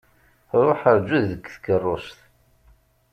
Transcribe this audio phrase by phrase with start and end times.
[0.65, 2.19] Ṛuḥ rǧu deg tkeṛṛust.